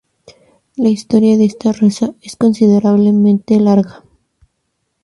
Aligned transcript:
La 0.77 0.89
historia 0.89 1.37
de 1.37 1.45
esta 1.45 1.73
raza 1.73 2.15
es 2.23 2.35
considerablemente 2.35 3.59
larga. 3.59 4.03